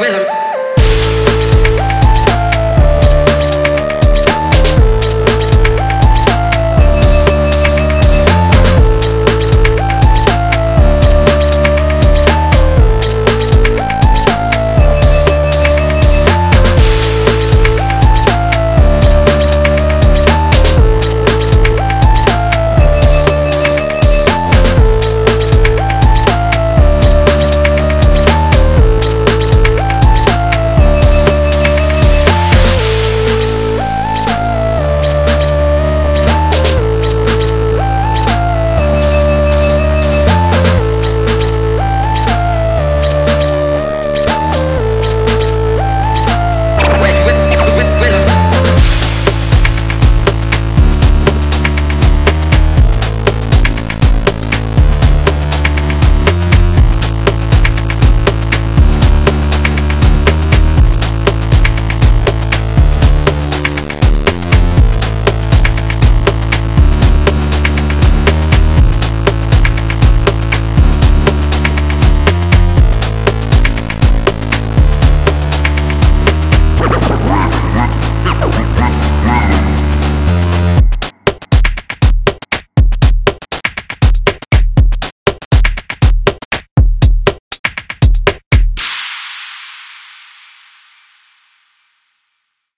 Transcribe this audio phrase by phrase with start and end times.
[0.00, 0.37] 为什么？